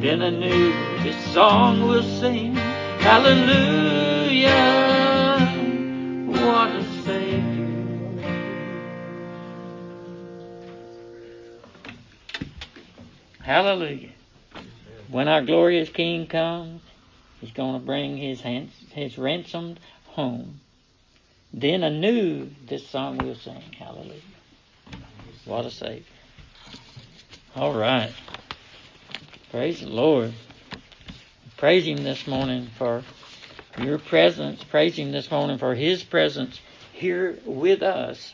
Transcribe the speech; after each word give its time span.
Then 0.00 0.22
a 0.22 0.30
new 0.30 0.72
this 1.02 1.22
song 1.34 1.86
will 1.86 2.02
sing. 2.02 2.54
Hallelujah. 2.54 4.48
What 6.26 6.70
a 6.70 6.84
Savior. 7.04 7.66
Hallelujah. 13.42 14.12
When 15.10 15.28
our 15.28 15.42
glorious 15.42 15.90
King 15.90 16.26
comes, 16.26 16.80
He's 17.42 17.52
going 17.52 17.74
to 17.78 17.84
bring 17.84 18.16
His, 18.16 18.40
hands, 18.40 18.72
his 18.92 19.18
ransomed 19.18 19.80
home. 20.06 20.60
Then 21.52 21.82
anew 21.82 22.48
this 22.66 22.88
song 22.88 23.18
we'll 23.18 23.34
sing. 23.34 23.60
Hallelujah. 23.78 24.14
What 25.44 25.66
a 25.66 25.70
Savior. 25.70 26.04
All 27.54 27.74
right. 27.74 28.14
Praise 29.50 29.80
the 29.80 29.88
Lord. 29.88 30.32
Praise 31.56 31.84
Him 31.84 32.04
this 32.04 32.24
morning 32.28 32.68
for 32.78 33.02
your 33.82 33.98
presence. 33.98 34.62
Praise 34.62 34.96
Him 34.96 35.10
this 35.10 35.28
morning 35.28 35.58
for 35.58 35.74
His 35.74 36.04
presence 36.04 36.60
here 36.92 37.36
with 37.44 37.82
us. 37.82 38.32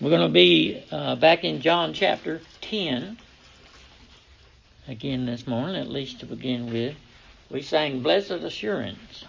We're 0.00 0.10
going 0.10 0.28
to 0.28 0.32
be 0.32 0.84
uh, 0.92 1.16
back 1.16 1.42
in 1.42 1.60
John 1.60 1.92
chapter 1.92 2.40
10 2.60 3.18
again 4.86 5.26
this 5.26 5.44
morning, 5.44 5.74
at 5.74 5.90
least 5.90 6.20
to 6.20 6.26
begin 6.26 6.72
with. 6.72 6.94
We 7.50 7.62
sang 7.62 8.00
Blessed 8.00 8.30
Assurance. 8.30 9.24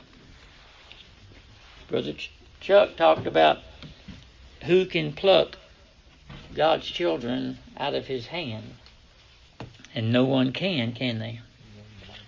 Brother 1.88 2.13
Chuck 2.59 2.97
talked 2.97 3.25
about 3.25 3.58
who 4.66 4.86
can 4.86 5.11
pluck 5.11 5.58
God's 6.53 6.86
children 6.86 7.58
out 7.75 7.95
of 7.95 8.05
his 8.05 8.27
hand. 8.27 8.75
And 9.95 10.11
no 10.11 10.23
one 10.23 10.52
can, 10.52 10.93
can 10.93 11.20
they? 11.20 11.41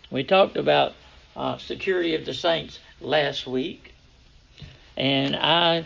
We 0.10 0.24
talked 0.24 0.58
about 0.58 0.94
uh, 1.36 1.58
security 1.58 2.16
of 2.16 2.26
the 2.26 2.34
saints 2.34 2.80
last 3.00 3.48
week. 3.48 3.94
And 4.98 5.36
I 5.36 5.86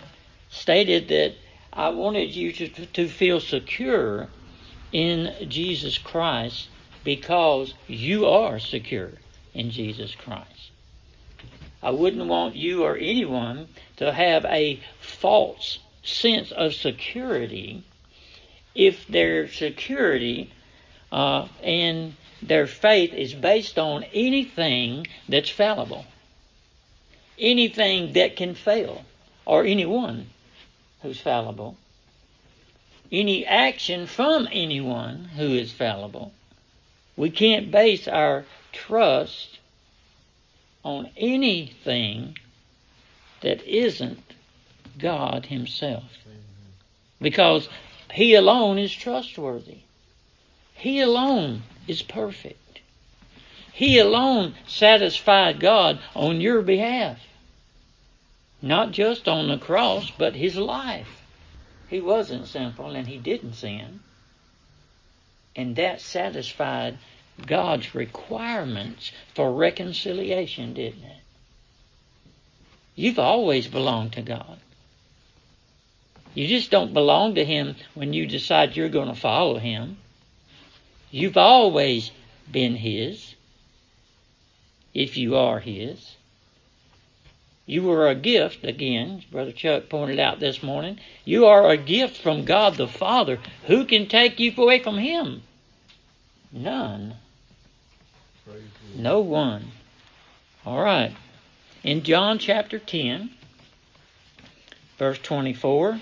stated 0.49 1.09
that 1.09 1.35
I 1.71 1.89
wanted 1.89 2.35
you 2.35 2.51
to, 2.53 2.69
to 2.69 3.07
feel 3.07 3.39
secure 3.39 4.29
in 4.91 5.33
Jesus 5.49 5.97
Christ 5.97 6.69
because 7.03 7.73
you 7.87 8.25
are 8.25 8.59
secure 8.59 9.11
in 9.53 9.71
Jesus 9.71 10.15
Christ. 10.15 10.71
I 11.83 11.91
wouldn't 11.91 12.27
want 12.27 12.55
you 12.55 12.83
or 12.83 12.97
anyone 12.97 13.67
to 13.97 14.11
have 14.11 14.43
a 14.45 14.79
false 14.99 15.79
sense 16.03 16.51
of 16.51 16.73
security 16.73 17.83
if 18.73 19.05
their 19.07 19.47
security 19.47 20.51
uh, 21.11 21.47
and 21.63 22.15
their 22.41 22.67
faith 22.67 23.13
is 23.13 23.33
based 23.33 23.79
on 23.79 24.03
anything 24.13 25.07
that's 25.27 25.49
fallible, 25.49 26.05
anything 27.39 28.13
that 28.13 28.35
can 28.35 28.55
fail, 28.55 29.03
or 29.45 29.63
anyone 29.63 30.27
who's 31.01 31.19
fallible, 31.19 31.77
any 33.11 33.45
action 33.45 34.07
from 34.07 34.47
anyone 34.51 35.25
who 35.35 35.53
is 35.53 35.71
fallible. 35.71 36.33
We 37.15 37.29
can't 37.29 37.71
base 37.71 38.07
our 38.07 38.45
trust 38.71 39.59
on 40.83 41.09
anything 41.15 42.37
that 43.41 43.63
isn't 43.63 44.21
God 44.97 45.45
Himself. 45.45 46.03
Because 47.21 47.69
He 48.11 48.35
alone 48.35 48.77
is 48.77 48.91
trustworthy. 48.91 49.84
He 50.75 50.99
alone 50.99 51.63
is 51.87 52.01
perfect. 52.01 52.81
He 53.73 53.97
alone 53.97 54.55
satisfied 54.67 55.59
God 55.59 55.99
on 56.15 56.39
your 56.39 56.61
behalf. 56.61 57.19
Not 58.61 58.91
just 58.91 59.27
on 59.27 59.47
the 59.47 59.57
cross, 59.57 60.11
but 60.11 60.35
His 60.35 60.55
life. 60.55 61.21
He 61.89 61.99
wasn't 61.99 62.47
sinful 62.47 62.91
and 62.91 63.07
He 63.07 63.17
didn't 63.17 63.53
sin. 63.53 63.99
And 65.55 65.75
that 65.75 66.01
satisfied 66.01 66.97
God's 67.45 67.93
requirements 67.93 69.11
for 69.33 69.51
reconciliation, 69.51 70.73
didn't 70.73 71.03
it? 71.03 71.21
You've 72.95 73.19
always 73.19 73.67
belonged 73.67 74.13
to 74.13 74.21
God. 74.21 74.59
You 76.33 76.47
just 76.47 76.71
don't 76.71 76.93
belong 76.93 77.35
to 77.35 77.45
Him 77.45 77.75
when 77.93 78.13
you 78.13 78.25
decide 78.25 78.75
you're 78.75 78.89
going 78.89 79.09
to 79.09 79.19
follow 79.19 79.57
Him. 79.57 79.97
You've 81.15 81.37
always 81.37 82.11
been 82.51 82.75
His, 82.75 83.35
if 84.93 85.15
you 85.15 85.37
are 85.37 85.61
His. 85.61 86.17
You 87.65 87.83
were 87.83 88.09
a 88.09 88.15
gift, 88.15 88.65
again, 88.65 89.23
Brother 89.31 89.53
Chuck 89.53 89.87
pointed 89.87 90.19
out 90.19 90.41
this 90.41 90.61
morning. 90.61 90.99
You 91.23 91.45
are 91.45 91.69
a 91.69 91.77
gift 91.77 92.17
from 92.17 92.43
God 92.43 92.75
the 92.75 92.89
Father. 92.89 93.39
Who 93.67 93.85
can 93.85 94.09
take 94.09 94.41
you 94.41 94.51
away 94.57 94.79
from 94.79 94.97
Him? 94.97 95.43
None. 96.51 97.15
No 98.93 99.21
one. 99.21 99.71
All 100.65 100.81
right. 100.81 101.15
In 101.81 102.03
John 102.03 102.39
chapter 102.39 102.77
10, 102.77 103.29
verse 104.97 105.19
24, 105.19 106.01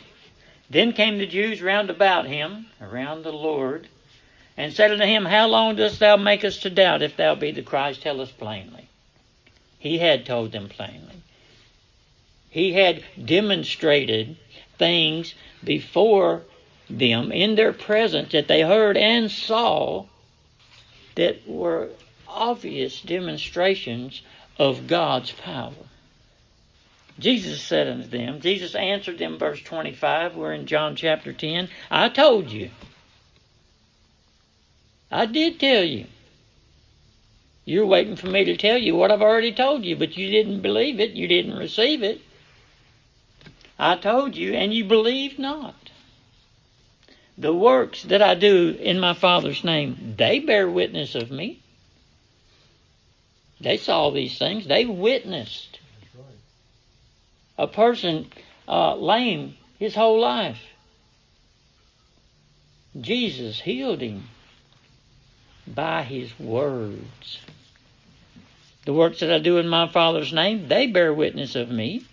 then 0.71 0.91
came 0.91 1.19
the 1.19 1.27
Jews 1.27 1.61
round 1.61 1.91
about 1.91 2.25
him, 2.25 2.65
around 2.81 3.21
the 3.21 3.31
Lord, 3.31 3.89
and 4.57 4.73
said 4.73 4.91
unto 4.91 5.05
him, 5.05 5.25
How 5.25 5.47
long 5.47 5.75
dost 5.75 5.99
thou 5.99 6.17
make 6.17 6.43
us 6.45 6.57
to 6.59 6.69
doubt? 6.69 7.01
If 7.01 7.17
thou 7.17 7.35
be 7.35 7.51
the 7.51 7.61
Christ, 7.61 8.01
tell 8.01 8.21
us 8.21 8.31
plainly. 8.31 8.87
He 9.79 9.97
had 9.97 10.25
told 10.25 10.51
them 10.51 10.69
plainly. 10.69 11.15
He 12.49 12.73
had 12.73 13.03
demonstrated 13.23 14.37
things 14.77 15.33
before 15.63 16.43
them 16.89 17.31
in 17.31 17.55
their 17.55 17.73
presence 17.73 18.31
that 18.33 18.47
they 18.47 18.61
heard 18.61 18.95
and 18.95 19.31
saw 19.31 20.05
that 21.15 21.47
were 21.47 21.89
obvious 22.27 23.01
demonstrations 23.01 24.21
of 24.57 24.87
God's 24.87 25.31
power. 25.31 25.73
Jesus 27.19 27.61
said 27.61 27.87
unto 27.87 28.07
them, 28.07 28.41
Jesus 28.41 28.75
answered 28.75 29.19
them, 29.19 29.37
verse 29.37 29.61
25, 29.61 30.35
we're 30.35 30.53
in 30.53 30.65
John 30.65 30.95
chapter 30.95 31.31
10, 31.31 31.69
I 31.91 32.09
told 32.09 32.51
you. 32.51 32.71
I 35.13 35.27
did 35.27 35.59
tell 35.59 35.83
you. 35.83 36.07
You're 37.65 37.85
waiting 37.85 38.15
for 38.15 38.25
me 38.25 38.45
to 38.45 38.57
tell 38.57 38.79
you 38.79 38.95
what 38.95 39.11
I've 39.11 39.21
already 39.21 39.53
told 39.53 39.85
you, 39.85 39.95
but 39.95 40.17
you 40.17 40.31
didn't 40.31 40.61
believe 40.61 40.99
it, 40.99 41.11
you 41.11 41.27
didn't 41.27 41.55
receive 41.55 42.01
it. 42.01 42.19
I 43.77 43.95
told 43.95 44.35
you, 44.35 44.53
and 44.53 44.73
you 44.73 44.85
believed 44.85 45.37
not. 45.37 45.91
The 47.37 47.53
works 47.53 48.01
that 48.03 48.23
I 48.23 48.33
do 48.33 48.69
in 48.79 48.99
my 48.99 49.13
Father's 49.13 49.63
name, 49.63 50.15
they 50.17 50.39
bear 50.39 50.67
witness 50.67 51.13
of 51.13 51.29
me. 51.29 51.61
They 53.61 53.77
saw 53.77 54.09
these 54.09 54.39
things. 54.39 54.65
They 54.65 54.85
witnessed. 54.85 55.79
A 57.55 57.67
person 57.67 58.31
uh, 58.67 58.95
lame 58.95 59.57
his 59.77 59.93
whole 59.93 60.19
life. 60.19 60.61
Jesus 62.99 63.61
healed 63.61 64.01
him 64.01 64.23
by 65.67 66.03
his 66.03 66.37
words. 66.39 67.39
The 68.85 68.93
works 68.93 69.21
that 69.21 69.31
I 69.31 69.39
do 69.39 69.57
in 69.57 69.67
my 69.67 69.87
Father's 69.87 70.33
name, 70.33 70.67
they 70.67 70.87
bear 70.87 71.13
witness 71.13 71.55
of 71.55 71.69
me, 71.69 72.05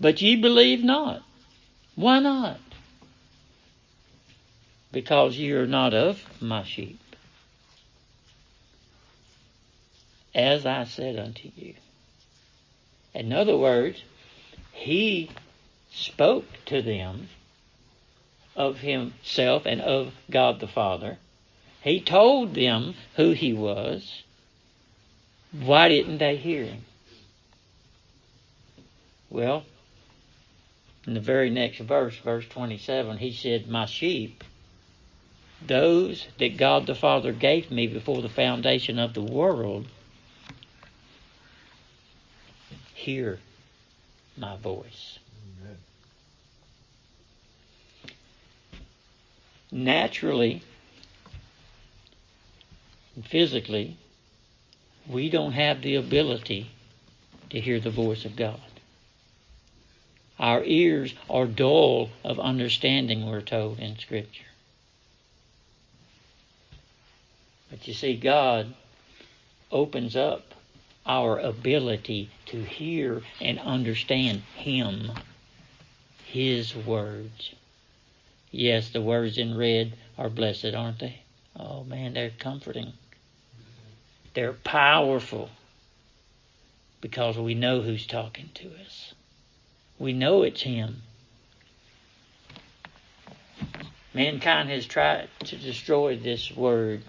but 0.00 0.20
ye 0.20 0.36
believe 0.36 0.84
not. 0.84 1.22
Why 1.94 2.18
not? 2.18 2.60
Because 4.90 5.36
ye 5.36 5.52
are 5.52 5.66
not 5.66 5.94
of 5.94 6.22
my 6.40 6.64
sheep. 6.64 6.98
as 10.34 10.64
I 10.64 10.84
said 10.84 11.18
unto 11.18 11.50
you. 11.56 11.74
In 13.14 13.32
other 13.32 13.56
words, 13.56 14.02
he 14.72 15.30
spoke 15.92 16.46
to 16.66 16.80
them 16.80 17.28
of 18.56 18.78
himself 18.78 19.66
and 19.66 19.80
of 19.80 20.14
God 20.30 20.60
the 20.60 20.68
Father. 20.68 21.18
He 21.82 22.00
told 22.00 22.54
them 22.54 22.94
who 23.16 23.32
he 23.32 23.52
was. 23.52 24.22
Why 25.50 25.88
didn't 25.88 26.18
they 26.18 26.36
hear 26.36 26.64
him? 26.64 26.84
Well, 29.28 29.64
in 31.06 31.14
the 31.14 31.20
very 31.20 31.50
next 31.50 31.78
verse, 31.78 32.16
verse 32.16 32.46
27, 32.46 33.18
he 33.18 33.32
said, 33.32 33.66
My 33.66 33.86
sheep, 33.86 34.44
those 35.66 36.28
that 36.38 36.56
God 36.56 36.86
the 36.86 36.94
Father 36.94 37.32
gave 37.32 37.70
me 37.70 37.88
before 37.88 38.22
the 38.22 38.28
foundation 38.28 38.98
of 39.00 39.14
the 39.14 39.22
world, 39.22 39.88
hear 42.94 43.40
my 44.36 44.56
voice. 44.56 45.18
Amen. 45.60 45.76
Naturally, 49.72 50.62
physically, 53.24 53.96
we 55.08 55.28
don't 55.28 55.52
have 55.52 55.82
the 55.82 55.96
ability 55.96 56.70
to 57.50 57.60
hear 57.60 57.80
the 57.80 57.90
voice 57.90 58.24
of 58.24 58.36
God. 58.36 58.60
Our 60.38 60.64
ears 60.64 61.14
are 61.28 61.46
dull 61.46 62.10
of 62.24 62.40
understanding, 62.40 63.26
we're 63.26 63.42
told 63.42 63.78
in 63.78 63.98
Scripture. 63.98 64.44
But 67.70 67.86
you 67.86 67.94
see, 67.94 68.16
God 68.16 68.74
opens 69.70 70.16
up 70.16 70.54
our 71.06 71.38
ability 71.38 72.30
to 72.46 72.62
hear 72.62 73.22
and 73.40 73.58
understand 73.58 74.42
Him, 74.56 75.10
His 76.24 76.74
words. 76.74 77.54
Yes, 78.50 78.90
the 78.90 79.00
words 79.00 79.38
in 79.38 79.56
red 79.56 79.94
are 80.18 80.28
blessed, 80.28 80.74
aren't 80.74 80.98
they? 81.00 81.22
Oh 81.56 81.84
man, 81.84 82.14
they're 82.14 82.30
comforting. 82.30 82.92
They're 84.34 84.52
powerful 84.52 85.50
because 87.00 87.36
we 87.36 87.54
know 87.54 87.82
who's 87.82 88.06
talking 88.06 88.48
to 88.54 88.68
us. 88.84 89.14
We 89.98 90.12
know 90.12 90.42
it's 90.42 90.62
Him. 90.62 91.02
Mankind 94.14 94.68
has 94.70 94.86
tried 94.86 95.28
to 95.44 95.56
destroy 95.56 96.16
this 96.16 96.50
word 96.50 97.02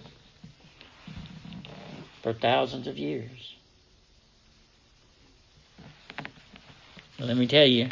for 2.22 2.32
thousands 2.32 2.86
of 2.86 2.96
years. 2.96 3.54
Let 7.18 7.36
me 7.36 7.46
tell 7.46 7.66
you, 7.66 7.88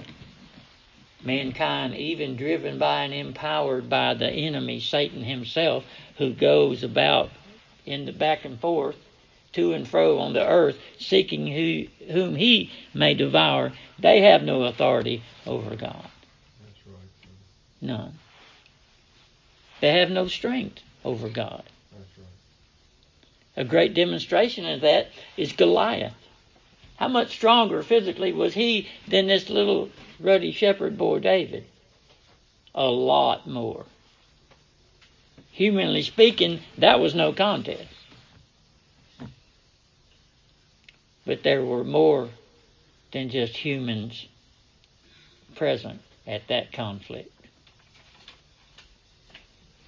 mankind, 1.22 1.94
even 1.94 2.36
driven 2.36 2.78
by 2.78 3.04
and 3.04 3.14
empowered 3.14 3.88
by 3.88 4.14
the 4.14 4.28
enemy, 4.28 4.80
Satan 4.80 5.22
himself, 5.22 5.84
who 6.18 6.32
goes 6.32 6.82
about 6.82 7.30
in 7.86 8.04
the 8.06 8.12
back 8.12 8.44
and 8.44 8.58
forth, 8.60 8.96
to 9.52 9.72
and 9.72 9.86
fro 9.86 10.18
on 10.18 10.32
the 10.32 10.46
earth, 10.46 10.78
seeking 10.98 11.46
who, 11.46 11.86
whom 12.12 12.34
he 12.36 12.70
may 12.94 13.14
devour, 13.14 13.72
they 13.98 14.22
have 14.22 14.42
no 14.42 14.64
authority 14.64 15.22
over 15.46 15.76
God. 15.76 16.06
Right. 16.86 16.96
None. 17.80 18.18
They 19.80 19.98
have 19.98 20.10
no 20.10 20.28
strength 20.28 20.80
over 21.04 21.28
God. 21.28 21.64
Right. 21.92 22.26
A 23.56 23.64
great 23.64 23.94
demonstration 23.94 24.66
of 24.66 24.80
that 24.80 25.08
is 25.36 25.52
Goliath. 25.52 26.14
How 26.96 27.08
much 27.08 27.30
stronger 27.32 27.82
physically 27.82 28.32
was 28.32 28.54
he 28.54 28.88
than 29.08 29.26
this 29.26 29.50
little 29.50 29.90
ruddy 30.20 30.52
shepherd 30.52 30.96
boy 30.96 31.18
David? 31.18 31.64
A 32.74 32.86
lot 32.86 33.46
more. 33.46 33.84
Humanly 35.50 36.02
speaking, 36.02 36.60
that 36.78 37.00
was 37.00 37.14
no 37.14 37.32
contest. 37.32 37.88
But 41.24 41.42
there 41.42 41.64
were 41.64 41.84
more 41.84 42.30
than 43.12 43.30
just 43.30 43.56
humans 43.56 44.26
present 45.54 46.00
at 46.26 46.48
that 46.48 46.72
conflict. 46.72 47.30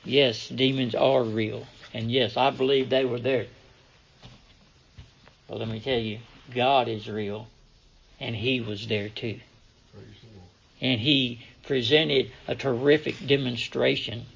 Yes, 0.04 0.48
demons 0.48 0.94
are 0.94 1.22
real. 1.24 1.66
And 1.92 2.10
yes, 2.10 2.36
I 2.36 2.50
believe 2.50 2.90
they 2.90 3.04
were 3.04 3.18
there. 3.18 3.46
But 5.48 5.58
let 5.58 5.68
me 5.68 5.80
tell 5.80 5.98
you, 5.98 6.18
God 6.54 6.88
is 6.88 7.08
real. 7.08 7.48
And 8.20 8.36
He 8.36 8.60
was 8.60 8.86
there 8.86 9.08
too. 9.08 9.40
And 10.80 11.00
He 11.00 11.40
presented 11.62 12.30
a 12.46 12.54
terrific 12.54 13.26
demonstration 13.26 14.26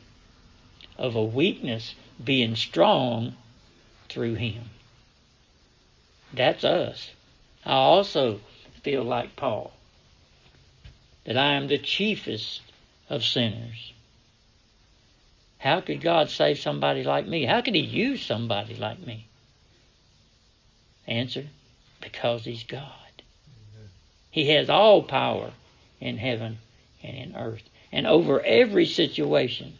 of 0.96 1.14
a 1.14 1.24
weakness 1.24 1.94
being 2.22 2.56
strong 2.56 3.36
through 4.08 4.34
Him. 4.34 4.70
That's 6.32 6.64
us. 6.64 7.10
I 7.64 7.72
also 7.72 8.40
feel 8.82 9.02
like 9.02 9.36
Paul, 9.36 9.72
that 11.24 11.36
I 11.36 11.54
am 11.54 11.68
the 11.68 11.78
chiefest 11.78 12.62
of 13.08 13.24
sinners. 13.24 13.92
How 15.58 15.80
could 15.80 16.00
God 16.00 16.30
save 16.30 16.58
somebody 16.58 17.02
like 17.02 17.26
me? 17.26 17.44
How 17.44 17.60
could 17.60 17.74
He 17.74 17.80
use 17.80 18.24
somebody 18.24 18.74
like 18.74 19.04
me? 19.04 19.26
Answer 21.06 21.46
because 22.00 22.44
He's 22.44 22.64
God. 22.64 22.92
He 24.30 24.50
has 24.50 24.70
all 24.70 25.02
power 25.02 25.50
in 26.00 26.16
heaven 26.16 26.58
and 27.02 27.16
in 27.16 27.36
earth 27.36 27.68
and 27.90 28.06
over 28.06 28.40
every 28.40 28.86
situation. 28.86 29.74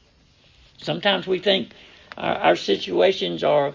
Sometimes 0.79 1.27
we 1.27 1.39
think 1.39 1.71
our, 2.17 2.35
our 2.35 2.57
situations 2.57 3.45
are 3.45 3.75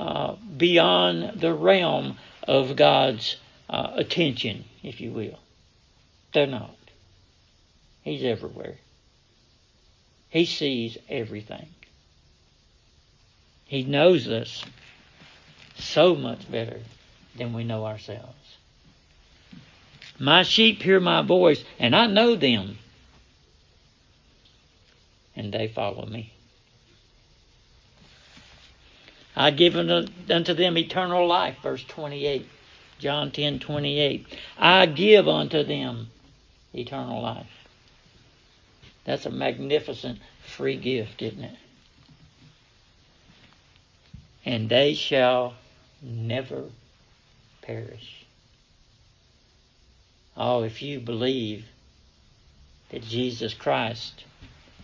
uh, 0.00 0.34
beyond 0.56 1.38
the 1.40 1.52
realm 1.52 2.16
of 2.48 2.74
God's 2.74 3.36
uh, 3.68 3.90
attention, 3.96 4.64
if 4.82 4.98
you 4.98 5.12
will. 5.12 5.38
They're 6.32 6.46
not. 6.46 6.74
He's 8.02 8.24
everywhere. 8.24 8.76
He 10.30 10.46
sees 10.46 10.96
everything. 11.10 11.68
He 13.66 13.82
knows 13.82 14.26
us 14.26 14.64
so 15.76 16.14
much 16.14 16.50
better 16.50 16.80
than 17.36 17.52
we 17.52 17.64
know 17.64 17.84
ourselves. 17.84 18.56
My 20.18 20.44
sheep 20.44 20.80
hear 20.80 20.98
my 20.98 21.20
voice, 21.20 21.62
and 21.78 21.94
I 21.94 22.06
know 22.06 22.36
them, 22.36 22.78
and 25.36 25.52
they 25.52 25.68
follow 25.68 26.06
me. 26.06 26.32
I 29.36 29.50
give 29.50 29.76
unto 29.76 30.54
them 30.54 30.78
eternal 30.78 31.26
life, 31.26 31.56
verse 31.62 31.84
28. 31.84 32.46
John 32.98 33.30
10 33.30 33.60
28. 33.60 34.26
I 34.58 34.86
give 34.86 35.26
unto 35.26 35.64
them 35.64 36.10
eternal 36.74 37.22
life. 37.22 37.46
That's 39.04 39.24
a 39.24 39.30
magnificent 39.30 40.18
free 40.44 40.76
gift, 40.76 41.22
isn't 41.22 41.42
it? 41.42 41.56
And 44.44 44.68
they 44.68 44.94
shall 44.94 45.54
never 46.02 46.64
perish. 47.62 48.26
Oh, 50.36 50.62
if 50.62 50.82
you 50.82 51.00
believe 51.00 51.64
that 52.90 53.02
Jesus 53.02 53.54
Christ 53.54 54.24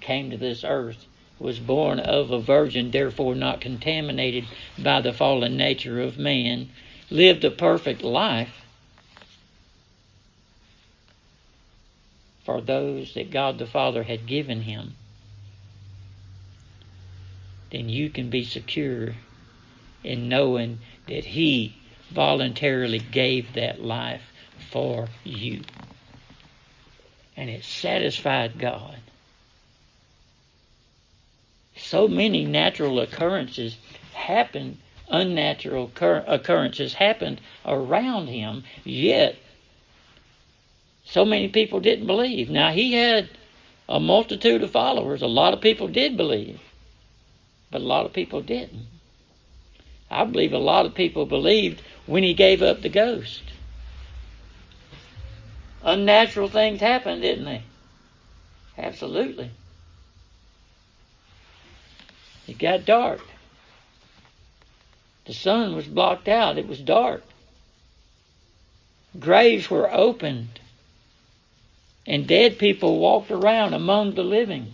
came 0.01 0.31
to 0.31 0.37
this 0.37 0.65
earth, 0.65 1.05
was 1.39 1.59
born 1.59 1.99
of 2.01 2.31
a 2.31 2.41
virgin, 2.41 2.91
therefore 2.91 3.35
not 3.35 3.61
contaminated 3.61 4.45
by 4.79 5.01
the 5.01 5.13
fallen 5.13 5.57
nature 5.57 6.01
of 6.01 6.19
man, 6.19 6.69
lived 7.11 7.45
a 7.45 7.51
perfect 7.51 8.03
life 8.03 8.67
for 12.47 12.61
those 12.61 13.13
that 13.15 13.33
God 13.33 13.59
the 13.59 13.67
Father 13.67 14.05
had 14.05 14.25
given 14.25 14.63
him, 14.63 14.95
then 17.73 17.89
you 17.89 18.09
can 18.09 18.31
be 18.31 18.45
secure 18.45 19.17
in 20.05 20.29
knowing 20.29 20.79
that 21.09 21.25
He 21.25 21.77
voluntarily 22.11 23.01
gave 23.01 23.55
that 23.55 23.83
life 23.83 24.23
for 24.71 25.09
you. 25.25 25.63
And 27.37 27.51
it 27.51 27.65
satisfied 27.65 28.59
God. 28.59 28.99
So 31.77 32.09
many 32.09 32.45
natural 32.45 33.01
occurrences 33.01 33.77
happened, 34.13 34.79
unnatural 35.09 35.91
occurrences 35.99 36.95
happened 36.95 37.41
around 37.65 38.29
him, 38.29 38.65
yet 38.85 39.37
so 41.05 41.25
many 41.25 41.49
people 41.49 41.81
didn't 41.81 42.07
believe. 42.07 42.51
Now, 42.51 42.73
he 42.73 42.95
had 42.95 43.29
a 43.89 44.01
multitude 44.01 44.63
of 44.63 44.71
followers. 44.71 45.23
A 45.23 45.27
lot 45.27 45.55
of 45.55 45.61
people 45.61 45.87
did 45.87 46.17
believe, 46.17 46.61
but 47.71 47.81
a 47.81 47.85
lot 47.85 48.07
of 48.07 48.13
people 48.13 48.41
didn't. 48.41 48.87
I 50.11 50.25
believe 50.25 50.53
a 50.53 50.59
lot 50.59 50.87
of 50.87 50.95
people 50.95 51.27
believed 51.27 51.83
when 52.07 52.23
he 52.23 52.35
gave 52.35 52.63
up 52.63 52.83
the 52.83 52.89
ghost. 52.89 53.43
Unnatural 55.83 56.49
things 56.49 56.81
happened, 56.81 57.23
didn't 57.23 57.45
they? 57.45 57.63
Absolutely. 58.79 59.51
It 62.47 62.59
got 62.59 62.85
dark. 62.85 63.21
The 65.25 65.35
sun 65.35 65.75
was 65.75 65.87
blocked 65.87 66.29
out. 66.29 66.59
It 66.59 66.69
was 66.69 66.81
dark. 66.81 67.23
Graves 69.19 69.69
were 69.69 69.93
opened. 69.93 70.61
And 72.07 72.27
dead 72.27 72.59
people 72.59 73.01
walked 73.01 73.31
around 73.33 73.75
among 73.75 74.15
the 74.15 74.23
living. 74.23 74.73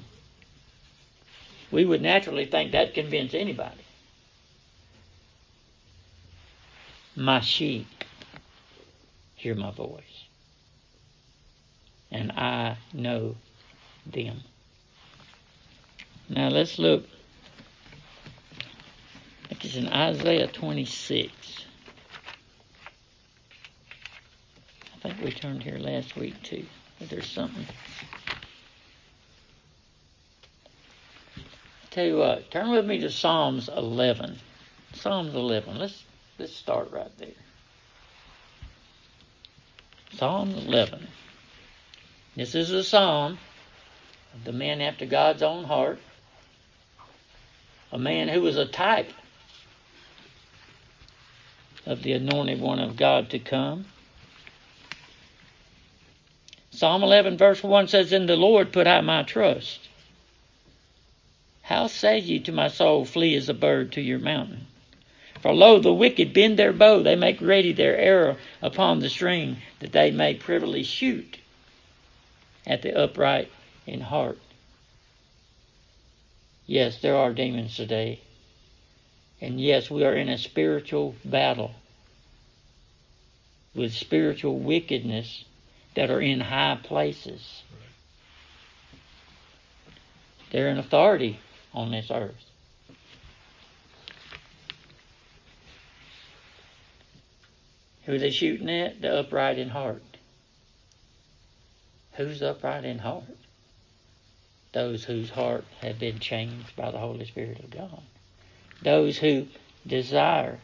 We 1.71 1.87
would 1.87 2.03
naturally 2.03 2.45
think 2.45 2.73
that 2.73 2.93
convince 2.93 3.33
anybody. 3.33 3.81
My 7.17 7.41
sheep 7.41 7.87
hear 9.35 9.55
my 9.55 9.71
voice, 9.71 10.27
and 12.11 12.31
I 12.33 12.77
know 12.93 13.37
them. 14.07 14.43
Now 16.29 16.49
let's 16.49 16.79
look 16.79 17.07
the 19.63 19.69
is 19.69 19.77
in 19.77 19.89
Isaiah 19.89 20.49
26. 20.49 21.33
I 24.95 24.99
think 25.09 25.23
we 25.23 25.31
turned 25.31 25.63
here 25.63 25.79
last 25.79 26.17
week 26.17 26.41
too. 26.43 26.65
But 26.99 27.09
there's 27.09 27.29
something. 27.29 27.67
Tell 31.91 32.07
you 32.07 32.17
what, 32.19 32.51
turn 32.51 32.71
with 32.71 32.87
me 32.87 33.01
to 33.01 33.11
Psalms 33.11 33.69
11. 33.69 34.39
Psalms 34.95 35.35
11. 35.35 35.79
Let's 35.79 36.03
let's 36.39 36.55
start 36.55 36.91
right 36.91 37.11
there. 37.19 37.29
Psalm 40.15 40.51
11. 40.51 41.07
This 42.37 42.55
is 42.55 42.71
a 42.71 42.83
psalm 42.83 43.39
of 44.35 44.45
the 44.45 44.53
man 44.53 44.81
after 44.81 45.05
God's 45.05 45.43
own 45.43 45.65
heart, 45.65 45.99
a 47.91 47.99
man 47.99 48.29
who 48.29 48.41
was 48.41 48.57
a 48.57 48.65
type 48.65 49.13
of 51.87 52.03
the 52.03 52.13
anointed 52.13 52.61
one 52.61 52.79
of 52.79 52.97
God 52.97 53.31
to 53.31 53.39
come. 53.39 53.87
Psalm 56.71 57.03
11, 57.03 57.37
verse 57.37 57.63
1 57.63 57.89
says, 57.89 58.13
In 58.13 58.27
the 58.27 58.37
Lord 58.37 58.73
put 58.73 58.87
I 58.87 59.01
my 59.03 59.23
trust. 59.23 59.89
How 61.63 61.87
say 61.87 62.19
ye 62.19 62.39
to 62.41 62.53
my 62.53 62.69
soul, 62.69 63.05
Flee 63.05 63.35
as 63.37 63.49
a 63.49 63.55
bird 63.55 63.93
to 63.93 64.01
your 64.01 64.19
mountain? 64.19 64.67
For 65.41 65.53
lo, 65.53 65.81
the 65.81 65.93
wicked 65.93 66.33
bend 66.33 66.59
their 66.59 66.73
bow, 66.73 67.03
they 67.03 67.17
make 67.17 67.41
ready 67.41 67.73
their 67.73 67.97
arrow 67.97 68.37
upon 68.61 69.01
the 69.01 69.11
string, 69.11 69.59
that 69.81 69.93
they 69.93 70.11
may 70.11 70.35
privily 70.35 70.85
shoot 70.85 71.39
at 72.67 72.83
the 72.83 72.97
upright 72.97 73.51
in 73.87 74.01
heart. 74.01 74.39
Yes, 76.67 77.01
there 77.01 77.17
are 77.17 77.33
demons 77.33 77.77
today. 77.77 78.21
And 79.43 79.61
yes, 79.61 79.91
we 79.91 80.05
are 80.05 80.15
in 80.15 80.29
a 80.29 80.39
spiritual 80.39 81.17
battle 81.25 81.73
with 83.75 83.93
spiritual 83.93 84.57
wickedness 84.61 85.45
that 85.97 86.11
are 86.13 86.21
in 86.21 86.39
high 86.39 86.79
places. 86.81 87.65
They're 90.53 90.69
in 90.69 90.79
authority 90.79 91.41
on 91.75 91.91
this 91.91 92.09
earth. 92.13 92.45
Who 98.05 98.15
are 98.15 98.19
they 98.19 98.31
shooting 98.31 98.71
at? 98.71 99.01
The 99.03 99.19
upright 99.19 99.59
in 99.59 99.71
heart. 99.71 100.05
Who's 102.13 102.43
upright 102.43 102.85
in 102.85 103.01
heart? 103.01 103.25
Those 104.73 105.03
whose 105.03 105.31
heart 105.31 105.65
have 105.81 105.99
been 105.99 106.21
changed 106.21 106.77
by 106.77 106.93
the 106.93 106.99
Holy 106.99 107.25
Spirit 107.25 107.59
of 107.59 107.71
God. 107.71 108.03
Those 108.83 109.19
who 109.19 109.47
desire, 109.87 110.59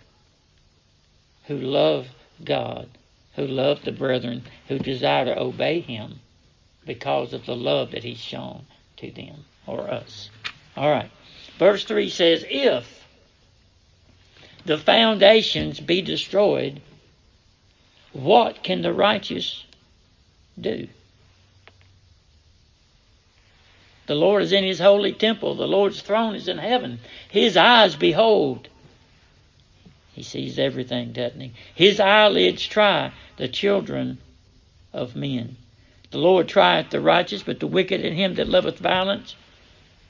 who 1.46 1.58
love 1.58 2.08
God, 2.44 2.88
who 3.36 3.46
love 3.46 3.84
the 3.84 3.92
brethren, 3.92 4.42
who 4.68 4.78
desire 4.78 5.26
to 5.26 5.38
obey 5.38 5.80
Him 5.80 6.20
because 6.84 7.32
of 7.32 7.46
the 7.46 7.56
love 7.56 7.92
that 7.92 8.04
He's 8.04 8.18
shown 8.18 8.66
to 8.96 9.10
them 9.10 9.44
or 9.66 9.90
us. 9.90 10.30
All 10.76 10.90
right. 10.90 11.10
Verse 11.58 11.84
3 11.84 12.10
says, 12.10 12.44
If 12.48 13.04
the 14.64 14.78
foundations 14.78 15.80
be 15.80 16.02
destroyed, 16.02 16.80
what 18.12 18.62
can 18.62 18.82
the 18.82 18.92
righteous 18.92 19.64
do? 20.60 20.88
The 24.08 24.14
Lord 24.14 24.42
is 24.42 24.52
in 24.52 24.64
his 24.64 24.78
holy 24.78 25.12
temple. 25.12 25.54
The 25.54 25.68
Lord's 25.68 26.00
throne 26.00 26.34
is 26.34 26.48
in 26.48 26.56
heaven. 26.56 26.98
His 27.28 27.58
eyes 27.58 27.94
behold. 27.94 28.66
He 30.14 30.22
sees 30.22 30.58
everything, 30.58 31.12
doesn't 31.12 31.38
he? 31.38 31.52
His 31.74 32.00
eyelids 32.00 32.66
try 32.66 33.12
the 33.36 33.48
children 33.48 34.16
of 34.94 35.14
men. 35.14 35.56
The 36.10 36.18
Lord 36.18 36.48
trieth 36.48 36.88
the 36.88 37.02
righteous, 37.02 37.42
but 37.42 37.60
the 37.60 37.66
wicked 37.66 38.02
and 38.02 38.16
him 38.16 38.36
that 38.36 38.48
loveth 38.48 38.78
violence, 38.78 39.36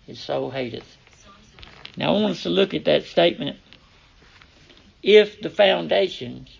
his 0.06 0.20
soul 0.20 0.50
hateth. 0.50 0.96
Now 1.96 2.14
I 2.14 2.20
want 2.20 2.30
us 2.30 2.44
to 2.44 2.50
look 2.50 2.74
at 2.74 2.84
that 2.84 3.04
statement. 3.04 3.58
If 5.02 5.40
the 5.40 5.50
foundations 5.50 6.56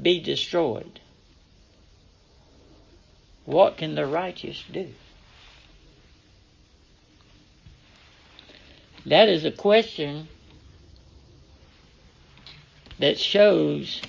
be 0.00 0.20
destroyed, 0.20 1.00
what 3.46 3.78
can 3.78 3.94
the 3.94 4.04
righteous 4.04 4.62
do? 4.70 4.88
That 9.06 9.28
is 9.28 9.44
a 9.44 9.50
question 9.50 10.28
that 12.98 13.18
shows 13.18 14.00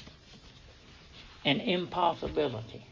an 1.46 1.60
impossibility. 1.60 2.86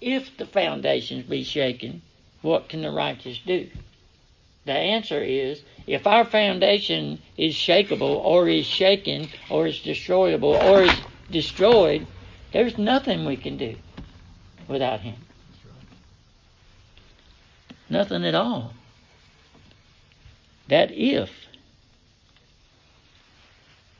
If 0.00 0.36
the 0.36 0.46
foundations 0.46 1.26
be 1.26 1.44
shaken, 1.44 2.02
what 2.40 2.68
can 2.68 2.82
the 2.82 2.90
righteous 2.90 3.38
do? 3.38 3.68
The 4.64 4.72
answer 4.72 5.22
is 5.22 5.62
if 5.86 6.06
our 6.06 6.24
foundation 6.24 7.20
is 7.36 7.54
shakable 7.54 8.02
or 8.02 8.48
is 8.48 8.66
shaken 8.66 9.28
or 9.50 9.66
is 9.66 9.80
destroyable 9.80 10.54
or 10.54 10.82
is 10.82 10.94
destroyed, 11.30 12.06
there's 12.52 12.78
nothing 12.78 13.24
we 13.24 13.36
can 13.36 13.56
do 13.56 13.76
without 14.66 15.00
Him. 15.00 15.16
Nothing 17.90 18.24
at 18.24 18.34
all 18.34 18.72
that 20.68 20.90
if. 20.92 21.30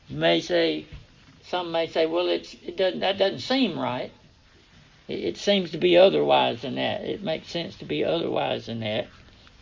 You 0.09 0.17
may 0.17 0.41
say, 0.41 0.87
some 1.45 1.73
may 1.73 1.87
say, 1.89 2.07
well, 2.07 2.29
it's, 2.29 2.55
it 2.55 2.77
doesn't, 2.77 3.01
that 3.01 3.19
doesn't 3.19 3.41
seem 3.41 3.79
right. 3.79 4.13
It, 5.07 5.21
it 5.21 5.37
seems 5.37 5.73
to 5.73 5.79
be 5.79 5.97
otherwise 5.97 6.63
than 6.63 6.77
that. 6.77 7.03
It 7.03 7.23
makes 7.23 7.49
sense 7.49 7.77
to 7.79 7.85
be 7.85 8.05
otherwise 8.05 8.67
than 8.67 8.81
that. 8.81 9.09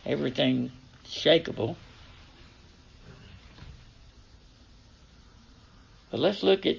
Everything 0.05 0.71
shakable. 1.05 1.77
But 6.11 6.21
let's 6.21 6.43
look 6.43 6.67
at 6.67 6.77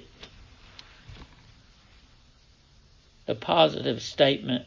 the 3.26 3.34
positive 3.34 4.00
statement 4.00 4.64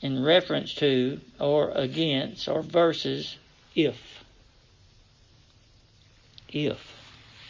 in 0.00 0.22
reference 0.22 0.74
to 0.74 1.20
or 1.40 1.70
against 1.70 2.48
or 2.48 2.62
versus 2.62 3.36
if. 3.74 3.98
If. 6.48 6.78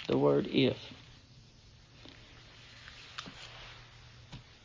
The 0.09 0.19
word 0.19 0.47
if. 0.47 0.77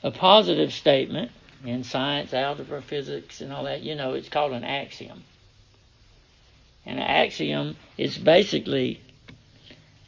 A 0.04 0.12
positive 0.12 0.74
statement 0.74 1.32
in 1.66 1.84
science, 1.84 2.34
algebra, 2.34 2.82
physics, 2.82 3.42
and 3.42 3.52
all 3.52 3.64
that, 3.64 3.82
you 3.82 3.96
know, 3.96 4.14
it's 4.14 4.30
called 4.30 4.54
an 4.54 4.64
axiom. 4.64 5.24
And 6.86 7.00
an 7.00 7.06
axiom 7.06 7.76
is 7.98 8.18
basically 8.18 9.02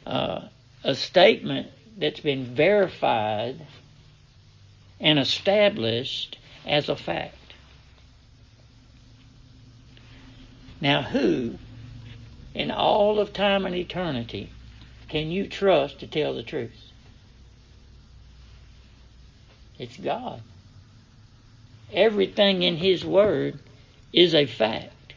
uh, 0.06 0.48
a 0.84 0.94
statement 0.94 1.68
that's 1.98 2.20
been 2.20 2.54
verified 2.54 3.66
and 4.98 5.18
established 5.18 6.38
as 6.66 6.88
a 6.88 6.96
fact. 6.96 7.49
Now, 10.80 11.02
who 11.02 11.58
in 12.54 12.70
all 12.70 13.18
of 13.18 13.32
time 13.32 13.66
and 13.66 13.74
eternity 13.74 14.50
can 15.08 15.30
you 15.30 15.46
trust 15.46 16.00
to 16.00 16.06
tell 16.06 16.34
the 16.34 16.42
truth? 16.42 16.90
It's 19.78 19.96
God. 19.96 20.42
Everything 21.92 22.62
in 22.62 22.76
His 22.76 23.04
Word 23.04 23.58
is 24.12 24.34
a 24.34 24.46
fact 24.46 25.14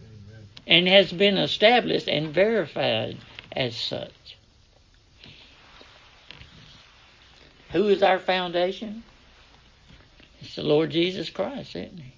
Amen. 0.00 0.46
and 0.66 0.88
has 0.88 1.12
been 1.12 1.38
established 1.38 2.08
and 2.08 2.32
verified 2.32 3.18
as 3.52 3.76
such. 3.76 4.36
Who 7.70 7.88
is 7.88 8.02
our 8.02 8.18
foundation? 8.18 9.02
It's 10.40 10.56
the 10.56 10.62
Lord 10.62 10.90
Jesus 10.90 11.30
Christ, 11.30 11.76
isn't 11.76 11.98
He? 11.98 12.15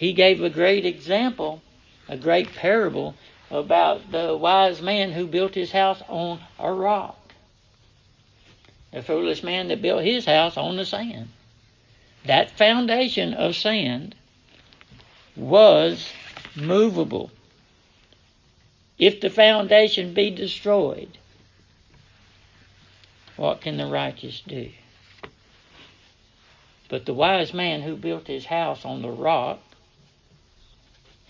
He 0.00 0.14
gave 0.14 0.42
a 0.42 0.48
great 0.48 0.86
example, 0.86 1.60
a 2.08 2.16
great 2.16 2.54
parable 2.54 3.16
about 3.50 4.10
the 4.10 4.34
wise 4.34 4.80
man 4.80 5.12
who 5.12 5.26
built 5.26 5.54
his 5.54 5.72
house 5.72 6.00
on 6.08 6.40
a 6.58 6.72
rock. 6.72 7.34
The 8.92 9.02
foolish 9.02 9.42
man 9.42 9.68
that 9.68 9.82
built 9.82 10.02
his 10.02 10.24
house 10.24 10.56
on 10.56 10.78
the 10.78 10.86
sand. 10.86 11.28
That 12.24 12.50
foundation 12.50 13.34
of 13.34 13.54
sand 13.54 14.14
was 15.36 16.10
movable. 16.56 17.30
If 18.98 19.20
the 19.20 19.28
foundation 19.28 20.14
be 20.14 20.30
destroyed, 20.30 21.18
what 23.36 23.60
can 23.60 23.76
the 23.76 23.84
righteous 23.84 24.40
do? 24.40 24.70
But 26.88 27.04
the 27.04 27.12
wise 27.12 27.52
man 27.52 27.82
who 27.82 27.96
built 27.96 28.28
his 28.28 28.46
house 28.46 28.86
on 28.86 29.02
the 29.02 29.10
rock, 29.10 29.60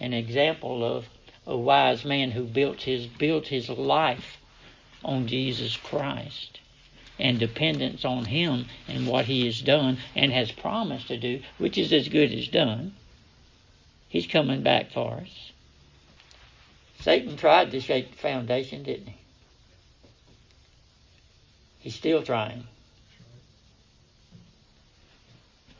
an 0.01 0.13
example 0.13 0.85
of 0.85 1.07
a 1.47 1.57
wise 1.57 2.05
man 2.05 2.31
who 2.31 2.45
built 2.45 2.83
his 2.83 3.07
built 3.07 3.47
his 3.47 3.69
life 3.69 4.39
on 5.05 5.27
Jesus 5.27 5.77
Christ 5.77 6.61
and 7.19 7.39
dependence 7.39 8.05
on 8.05 8.25
him 8.25 8.67
and 8.89 9.07
what 9.07 9.27
he 9.27 9.45
has 9.47 9.61
done 9.61 9.99
and 10.17 10.33
has 10.33 10.51
promised 10.51 11.09
to 11.09 11.19
do, 11.19 11.41
which 11.59 11.77
is 11.77 11.93
as 11.93 12.09
good 12.09 12.33
as 12.33 12.49
done. 12.49 12.95
He's 14.09 14.27
coming 14.27 14.63
back 14.63 14.91
for 14.91 15.19
us. 15.19 15.53
Satan 17.01 17.37
tried 17.37 17.71
to 17.71 17.81
shake 17.81 18.11
the 18.11 18.19
foundation, 18.19 18.83
didn't 18.83 19.09
he? 19.09 19.17
He's 21.79 21.95
still 21.95 22.23
trying. 22.23 22.65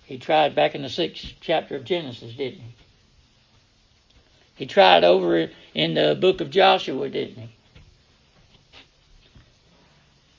He 0.05 0.19
tried 0.19 0.55
back 0.55 0.75
in 0.75 0.83
the 0.83 0.89
sixth 0.89 1.35
chapter 1.41 1.77
of 1.77 1.85
Genesis, 1.85 2.35
didn't 2.35 2.61
he? 2.61 2.75
He 4.61 4.67
tried 4.67 5.05
over 5.05 5.49
in 5.73 5.95
the 5.95 6.15
book 6.15 6.43
of 6.43 6.51
Joshua, 6.51 7.09
didn't 7.09 7.39
he? 7.39 7.49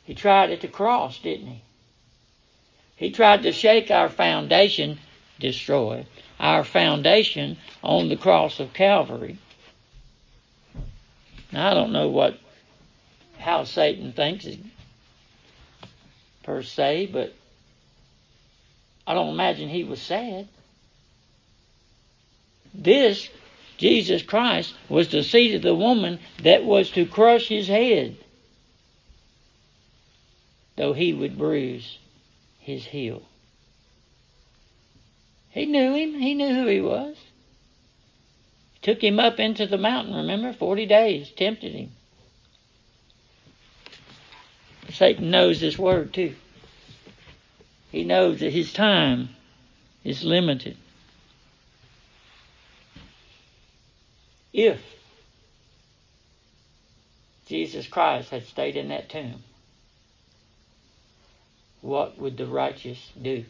He 0.04 0.14
tried 0.14 0.52
at 0.52 0.62
the 0.62 0.68
cross, 0.68 1.18
didn't 1.18 1.48
he? 1.48 1.62
He 2.96 3.10
tried 3.10 3.42
to 3.42 3.52
shake 3.52 3.90
our 3.90 4.10
foundation, 4.10 5.00
destroy 5.40 6.06
our 6.40 6.64
foundation 6.64 7.58
on 7.84 8.10
the 8.10 8.16
cross 8.16 8.60
of 8.60 8.74
Calvary. 8.74 9.40
Now 11.52 11.72
I 11.72 11.74
don't 11.74 11.92
know 11.92 12.10
what 12.10 12.38
how 13.40 13.64
Satan 13.64 14.12
thinks 14.12 14.46
per 16.44 16.62
se, 16.62 17.08
but 17.08 17.34
I 19.08 19.16
don't 19.16 19.34
imagine 19.34 19.68
he 19.68 19.84
was 19.84 20.00
sad. 20.00 20.48
This 22.72 23.28
Jesus 23.82 24.22
Christ 24.22 24.76
was 24.90 25.08
the 25.08 25.24
seed 25.24 25.56
of 25.56 25.64
the 25.64 25.74
woman 25.74 26.20
that 26.44 26.64
was 26.64 26.92
to 26.92 27.04
crush 27.04 27.48
his 27.48 27.68
head, 27.68 28.16
though 30.76 30.94
he 30.94 31.14
would 31.14 31.36
bruise 31.36 31.98
his 32.60 32.86
heel. 32.86 33.24
He 35.50 35.66
knew 35.66 35.96
him. 35.96 36.14
He 36.14 36.36
knew 36.36 36.54
who 36.54 36.68
he 36.68 36.80
was. 36.80 37.18
Took 38.84 39.04
him 39.04 39.20
up 39.20 39.40
into 39.40 39.66
the 39.66 39.80
mountain, 39.80 40.14
remember? 40.14 40.54
Forty 40.54 40.86
days, 40.86 41.32
tempted 41.32 41.74
him. 41.74 41.92
Satan 44.92 45.32
knows 45.32 45.60
this 45.60 45.80
word 45.80 46.14
too. 46.14 46.36
He 47.92 48.04
knows 48.04 48.42
that 48.42 48.54
his 48.54 48.74
time 48.74 49.30
is 50.04 50.24
limited. 50.24 50.78
If 54.54 54.80
Jesus 57.48 57.88
Christ 57.88 58.30
had 58.30 58.46
stayed 58.46 58.76
in 58.76 58.90
that 58.90 59.10
tomb, 59.10 59.44
what 61.82 62.20
would 62.20 62.38
the 62.38 62.46
righteous 62.46 63.12
do? 63.20 63.46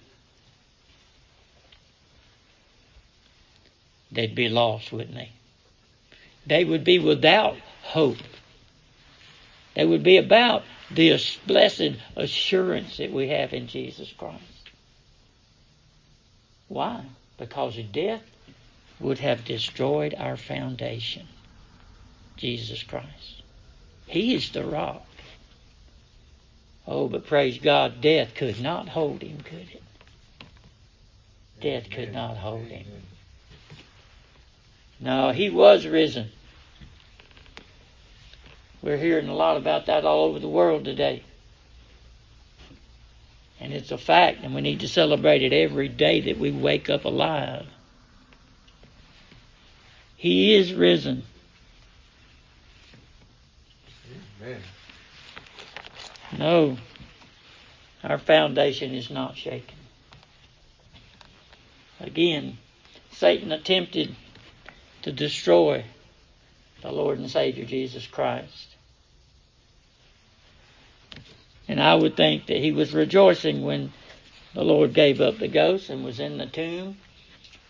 They'd 4.12 4.36
be 4.36 4.50
lost, 4.50 4.92
wouldn't 4.92 5.16
they? 5.16 5.32
They 6.46 6.64
would 6.64 6.84
be 6.84 7.00
without 7.00 7.58
hope. 7.84 8.18
They 9.76 9.86
would 9.86 10.04
be 10.04 10.18
about 10.18 10.64
the 10.90 11.18
blessed 11.48 11.94
assurance 12.16 12.98
that 12.98 13.12
we 13.12 13.30
have 13.30 13.54
in 13.54 13.68
Jesus 13.68 14.12
Christ. 14.18 14.44
Why? 16.68 17.06
Because 17.38 17.78
of 17.78 17.92
death 17.92 18.24
would 19.02 19.20
have 19.20 19.46
destroyed 19.46 20.16
our 20.18 20.38
foundation. 20.38 21.28
Jesus 22.38 22.84
Christ. 22.84 23.42
He 24.08 24.36
is 24.36 24.52
the 24.52 24.64
rock. 24.64 25.06
Oh, 26.88 27.08
but 27.08 27.28
praise 27.28 27.58
God, 27.58 28.02
death 28.02 28.34
could 28.36 28.60
not 28.60 28.90
hold 28.90 29.22
him, 29.22 29.38
could 29.42 29.70
it? 29.72 29.84
Death 31.62 31.90
could 31.92 32.14
not 32.14 32.38
hold 32.38 32.66
him. 32.66 32.86
No, 35.00 35.32
he 35.32 35.50
was 35.50 35.86
risen. 35.86 36.30
We're 38.82 38.98
hearing 38.98 39.28
a 39.28 39.36
lot 39.36 39.58
about 39.58 39.86
that 39.86 40.06
all 40.06 40.26
over 40.26 40.40
the 40.40 40.48
world 40.48 40.86
today. 40.86 41.24
And 43.60 43.72
it's 43.74 43.92
a 43.92 43.98
fact, 43.98 44.40
and 44.44 44.56
we 44.56 44.62
need 44.62 44.80
to 44.80 44.88
celebrate 44.88 45.44
it 45.44 45.54
every 45.54 45.88
day 45.88 46.22
that 46.22 46.40
we 46.40 46.52
wake 46.52 46.90
up 46.90 47.06
alive. 47.06 47.68
He 50.22 50.54
is 50.54 50.72
risen. 50.72 51.24
Amen. 54.40 54.62
No, 56.38 56.78
our 58.04 58.20
foundation 58.20 58.94
is 58.94 59.10
not 59.10 59.36
shaken. 59.36 59.80
Again, 62.00 62.60
Satan 63.14 63.52
attempted 63.52 64.16
to 65.02 65.12
destroy 65.12 65.86
the 66.84 66.92
Lord 66.92 67.18
and 67.18 67.28
Savior 67.28 67.66
Jesus 67.66 68.06
Christ. 68.06 68.76
And 71.68 71.82
I 71.82 71.96
would 71.96 72.16
think 72.16 72.46
that 72.46 72.58
he 72.58 72.72
was 72.72 72.94
rejoicing 72.94 73.64
when 73.64 73.92
the 74.54 74.64
Lord 74.64 74.94
gave 74.94 75.20
up 75.20 75.40
the 75.40 75.48
ghost 75.48 75.90
and 75.90 76.06
was 76.06 76.20
in 76.20 76.38
the 76.38 76.46
tomb. 76.46 76.98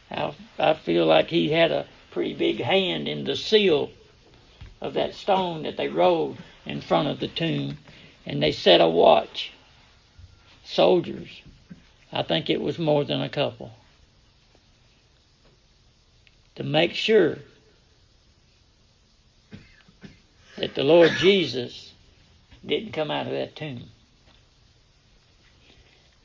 I, 0.10 0.36
I 0.60 0.74
feel 0.74 1.06
like 1.06 1.30
he 1.30 1.50
had 1.50 1.72
a 1.72 1.88
pretty 2.12 2.34
big 2.34 2.62
hand 2.62 3.08
in 3.08 3.24
the 3.24 3.36
seal 3.36 3.90
of 4.82 4.94
that 4.94 5.16
stone 5.16 5.64
that 5.64 5.78
they 5.78 5.88
rolled 5.88 6.38
in 6.66 6.82
front 6.82 7.08
of 7.08 7.20
the 7.20 7.28
tomb. 7.28 7.78
And 8.26 8.42
they 8.42 8.52
set 8.52 8.82
a 8.82 8.88
watch. 8.88 9.52
Soldiers. 10.64 11.42
I 12.14 12.24
think 12.24 12.50
it 12.50 12.62
was 12.62 12.78
more 12.78 13.04
than 13.04 13.22
a 13.22 13.30
couple. 13.30 13.72
To 16.56 16.64
make 16.64 16.94
sure 16.94 17.40
that 20.58 20.76
the 20.76 20.84
Lord 20.84 21.12
Jesus 21.18 21.94
didn't 22.66 22.92
come 22.92 23.10
out 23.10 23.26
of 23.26 23.32
that 23.32 23.56
tomb. 23.56 23.86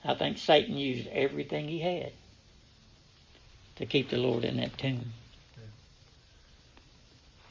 I 0.05 0.15
think 0.15 0.39
Satan 0.39 0.77
used 0.77 1.09
everything 1.09 1.69
he 1.69 1.81
had 1.81 2.13
to 3.77 3.87
keep 3.87 4.11
the 4.11 4.19
Lord 4.19 4.45
in 4.45 4.59
that 4.59 4.77
tomb. 4.79 5.13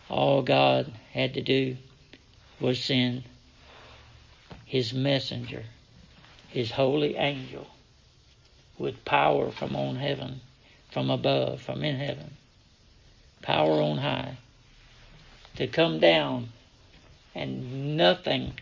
All 0.09 0.43
God 0.43 0.93
had 1.13 1.33
to 1.33 1.41
do 1.41 1.77
was 2.59 2.83
send 2.83 3.23
his 4.65 4.93
messenger, 4.93 5.65
his 6.49 6.71
holy 6.71 7.15
angel, 7.15 7.67
with 8.77 9.03
power 9.03 9.51
from 9.51 9.75
on 9.75 9.95
heaven, 9.95 10.41
from 10.91 11.09
above, 11.09 11.61
from 11.61 11.83
in 11.83 11.95
heaven, 11.95 12.37
power 13.41 13.81
on 13.81 13.97
high, 13.97 14.37
to 15.55 15.67
come 15.67 15.99
down, 15.99 16.49
and 17.33 17.97
nothing 17.97 18.53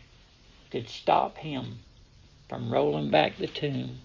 could 0.71 0.87
stop 0.89 1.37
him 1.37 1.79
from 2.47 2.71
rolling 2.71 3.09
back 3.09 3.37
the 3.37 3.47
tomb 3.47 3.99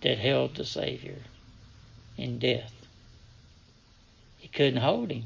that 0.00 0.18
held 0.18 0.54
the 0.54 0.64
Savior 0.64 1.18
in 2.16 2.38
death. 2.38 2.72
He 4.38 4.48
couldn't 4.48 4.80
hold 4.80 5.10
him. 5.10 5.24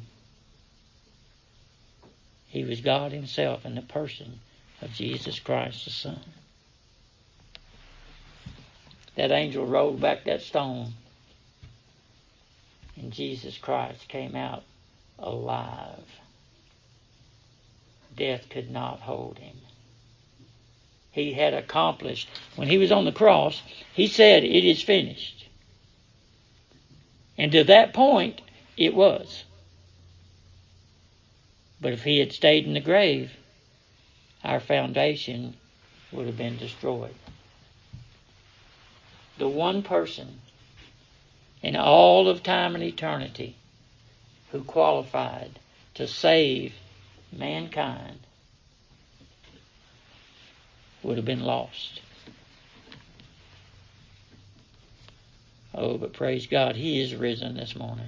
He 2.50 2.64
was 2.64 2.80
God 2.80 3.12
Himself 3.12 3.64
in 3.64 3.76
the 3.76 3.82
person 3.82 4.40
of 4.82 4.92
Jesus 4.92 5.38
Christ 5.38 5.84
the 5.84 5.90
Son. 5.90 6.20
That 9.14 9.30
angel 9.30 9.66
rolled 9.66 10.00
back 10.00 10.24
that 10.24 10.42
stone, 10.42 10.94
and 12.96 13.12
Jesus 13.12 13.56
Christ 13.56 14.08
came 14.08 14.34
out 14.34 14.62
alive. 15.18 16.20
Death 18.16 18.48
could 18.50 18.70
not 18.70 19.00
hold 19.00 19.38
him. 19.38 19.56
He 21.12 21.32
had 21.32 21.54
accomplished, 21.54 22.28
when 22.56 22.68
he 22.68 22.78
was 22.78 22.92
on 22.92 23.04
the 23.04 23.12
cross, 23.12 23.62
he 23.92 24.06
said, 24.06 24.44
It 24.44 24.64
is 24.64 24.82
finished. 24.82 25.48
And 27.36 27.52
to 27.52 27.64
that 27.64 27.92
point, 27.92 28.40
it 28.76 28.94
was. 28.94 29.44
But 31.80 31.92
if 31.92 32.04
he 32.04 32.18
had 32.18 32.32
stayed 32.32 32.66
in 32.66 32.74
the 32.74 32.80
grave, 32.80 33.32
our 34.44 34.60
foundation 34.60 35.54
would 36.12 36.26
have 36.26 36.36
been 36.36 36.56
destroyed. 36.58 37.14
The 39.38 39.48
one 39.48 39.82
person 39.82 40.40
in 41.62 41.76
all 41.76 42.28
of 42.28 42.42
time 42.42 42.74
and 42.74 42.84
eternity 42.84 43.56
who 44.50 44.62
qualified 44.62 45.58
to 45.94 46.06
save 46.06 46.74
mankind 47.32 48.18
would 51.02 51.16
have 51.16 51.24
been 51.24 51.44
lost. 51.44 52.00
Oh, 55.74 55.96
but 55.96 56.12
praise 56.12 56.46
God, 56.46 56.76
He 56.76 57.00
is 57.00 57.14
risen 57.14 57.56
this 57.56 57.76
morning. 57.76 58.06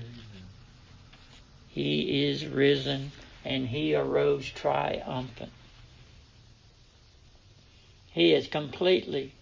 He 1.69 2.25
is 2.27 2.45
risen 2.47 3.13
and 3.45 3.69
he 3.69 3.95
arose 3.95 4.49
triumphant. 4.49 5.53
He 8.13 8.31
has 8.33 8.47
completely 8.47 9.33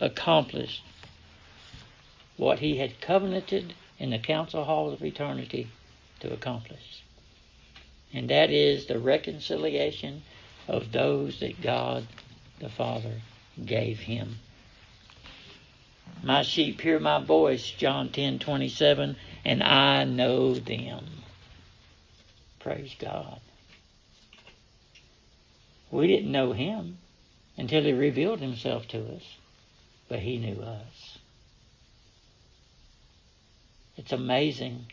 accomplished 0.00 0.82
what 2.36 2.58
he 2.58 2.76
had 2.76 3.00
covenanted 3.00 3.74
in 3.98 4.10
the 4.10 4.18
council 4.18 4.64
halls 4.64 4.92
of 4.92 5.04
eternity 5.04 5.68
to 6.20 6.32
accomplish. 6.32 7.02
And 8.12 8.30
that 8.30 8.50
is 8.50 8.86
the 8.86 8.98
reconciliation 8.98 10.22
of 10.68 10.92
those 10.92 11.40
that 11.40 11.60
God 11.60 12.06
the 12.58 12.68
Father 12.68 13.20
gave 13.64 14.00
him. 14.00 14.38
My 16.22 16.42
sheep 16.42 16.80
hear 16.80 16.98
my 16.98 17.22
voice, 17.22 17.70
John 17.70 18.10
10 18.10 18.38
27, 18.38 19.16
and 19.44 19.62
I 19.62 20.04
know 20.04 20.54
them. 20.54 21.04
Praise 22.58 22.94
God. 22.98 23.40
We 25.90 26.06
didn't 26.08 26.32
know 26.32 26.52
him 26.52 26.98
until 27.56 27.84
he 27.84 27.92
revealed 27.92 28.40
himself 28.40 28.88
to 28.88 28.98
us, 29.14 29.36
but 30.08 30.18
he 30.18 30.38
knew 30.38 30.60
us. 30.62 31.18
It's 33.96 34.12
amazing 34.12 34.86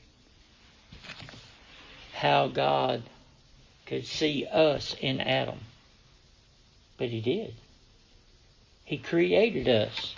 how 2.13 2.47
God 2.47 3.03
could 3.85 4.05
see 4.05 4.45
us 4.45 4.95
in 5.01 5.19
Adam. 5.19 5.59
But 6.97 7.09
he 7.09 7.19
did. 7.21 7.53
He 8.85 8.97
created 8.97 9.67
us 9.67 10.15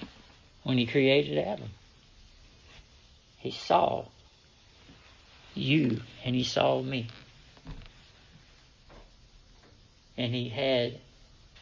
when 0.66 0.80
he 0.80 0.88
created 0.88 1.38
Adam. 1.38 1.70
He 3.38 3.52
saw 3.52 4.06
you 5.54 6.02
and 6.26 6.36
he 6.36 6.44
saw 6.44 6.82
me. 6.82 7.08
And 10.18 10.34
he 10.34 10.50
had 10.50 10.98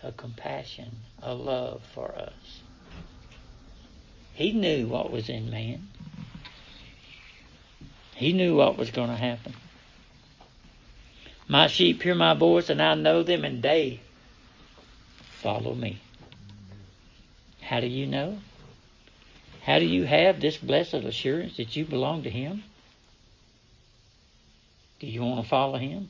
a 0.02 0.14
compassion, 0.14 0.90
a 1.22 1.34
love 1.34 1.82
for 1.94 2.16
us. 2.16 2.62
He 4.36 4.54
knew 4.54 4.88
what 4.88 5.12
was 5.12 5.28
in 5.28 5.52
man. 5.52 5.90
He 8.16 8.32
knew 8.32 8.56
what 8.56 8.78
was 8.78 8.90
going 8.90 9.10
to 9.10 9.18
happen. 9.18 9.54
My 11.50 11.68
sheep 11.68 12.02
hear 12.02 12.16
my 12.16 12.36
voice, 12.36 12.70
and 12.70 12.82
I 12.82 12.94
know 12.94 13.22
them, 13.22 13.44
and 13.44 13.62
they 13.62 14.00
follow 15.42 15.76
me. 15.76 16.00
How 17.60 17.82
do 17.82 17.88
you 17.88 18.08
know? 18.08 18.38
How 19.64 19.80
do 19.80 19.86
you 19.86 20.06
have 20.06 20.40
this 20.40 20.58
blessed 20.58 20.94
assurance 20.94 21.58
that 21.58 21.76
you 21.76 21.86
belong 21.86 22.24
to 22.24 22.30
Him? 22.30 22.64
Do 25.00 25.08
you 25.08 25.22
want 25.22 25.44
to 25.44 25.50
follow 25.50 25.78
Him? 25.78 26.10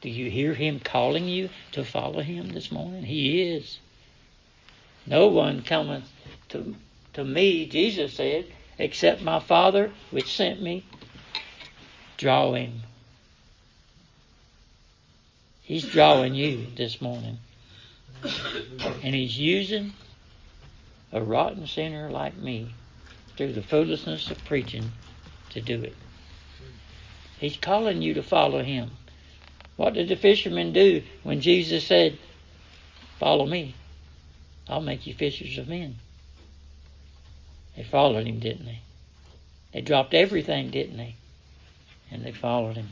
Do 0.00 0.10
you 0.10 0.30
hear 0.30 0.54
Him 0.54 0.80
calling 0.80 1.26
you 1.26 1.48
to 1.72 1.84
follow 1.84 2.20
Him 2.20 2.50
this 2.50 2.70
morning? 2.70 3.04
He 3.04 3.42
is. 3.42 3.78
No 5.06 5.28
one 5.28 5.62
cometh 5.62 6.04
to, 6.50 6.74
to 7.14 7.24
me, 7.24 7.66
Jesus 7.66 8.14
said, 8.14 8.46
except 8.78 9.22
my 9.22 9.40
Father 9.40 9.90
which 10.10 10.34
sent 10.34 10.60
me, 10.60 10.84
draw 12.16 12.52
him. 12.52 12.82
He's 15.62 15.84
drawing 15.84 16.34
you 16.34 16.66
this 16.76 17.00
morning. 17.00 17.38
And 19.02 19.14
he's 19.14 19.38
using 19.38 19.92
a 21.12 21.20
rotten 21.20 21.66
sinner 21.66 22.10
like 22.10 22.36
me 22.36 22.74
through 23.36 23.52
the 23.52 23.62
foolishness 23.62 24.30
of 24.30 24.44
preaching 24.44 24.90
to 25.50 25.60
do 25.60 25.82
it. 25.82 25.96
He's 27.38 27.56
calling 27.56 28.02
you 28.02 28.14
to 28.14 28.22
follow 28.22 28.62
him. 28.62 28.90
What 29.76 29.94
did 29.94 30.08
the 30.08 30.16
fishermen 30.16 30.72
do 30.72 31.02
when 31.22 31.40
Jesus 31.40 31.86
said, 31.86 32.18
Follow 33.18 33.46
me? 33.46 33.74
I'll 34.68 34.80
make 34.80 35.06
you 35.06 35.14
fishers 35.14 35.58
of 35.58 35.68
men. 35.68 35.96
They 37.76 37.82
followed 37.82 38.26
him, 38.26 38.40
didn't 38.40 38.66
they? 38.66 38.80
They 39.72 39.80
dropped 39.80 40.14
everything, 40.14 40.70
didn't 40.70 40.96
they? 40.96 41.16
And 42.10 42.24
they 42.24 42.32
followed 42.32 42.76
him. 42.76 42.88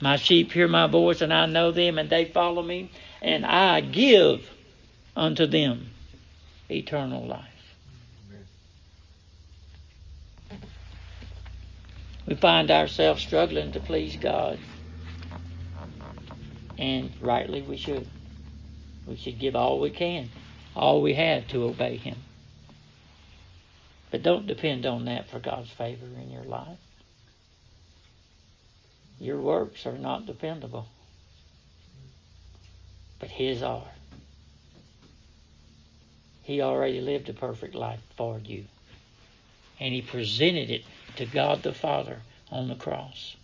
My 0.00 0.16
sheep 0.16 0.52
hear 0.52 0.66
my 0.66 0.86
voice, 0.86 1.20
and 1.20 1.32
I 1.32 1.46
know 1.46 1.72
them, 1.72 1.98
and 1.98 2.08
they 2.08 2.24
follow 2.24 2.62
me, 2.62 2.90
and 3.20 3.44
I 3.44 3.80
give 3.80 4.48
unto 5.14 5.46
them 5.46 5.90
eternal 6.70 7.26
life. 7.26 7.59
We 12.30 12.36
find 12.36 12.70
ourselves 12.70 13.20
struggling 13.20 13.72
to 13.72 13.80
please 13.80 14.14
God, 14.14 14.60
and 16.78 17.10
rightly 17.20 17.60
we 17.60 17.76
should. 17.76 18.06
We 19.04 19.16
should 19.16 19.40
give 19.40 19.56
all 19.56 19.80
we 19.80 19.90
can, 19.90 20.30
all 20.76 21.02
we 21.02 21.14
have 21.14 21.48
to 21.48 21.64
obey 21.64 21.96
Him. 21.96 22.14
But 24.12 24.22
don't 24.22 24.46
depend 24.46 24.86
on 24.86 25.06
that 25.06 25.28
for 25.28 25.40
God's 25.40 25.70
favor 25.70 26.06
in 26.06 26.30
your 26.30 26.44
life. 26.44 26.78
Your 29.18 29.40
works 29.40 29.84
are 29.84 29.98
not 29.98 30.26
dependable, 30.26 30.86
but 33.18 33.30
His 33.30 33.60
are. 33.60 33.90
He 36.44 36.62
already 36.62 37.00
lived 37.00 37.28
a 37.28 37.32
perfect 37.32 37.74
life 37.74 38.00
for 38.16 38.38
you, 38.38 38.66
and 39.80 39.92
He 39.92 40.00
presented 40.00 40.70
it 40.70 40.84
to 41.16 41.26
God 41.26 41.62
the 41.62 41.72
Father 41.72 42.18
on 42.50 42.68
the 42.68 42.74
cross. 42.74 43.36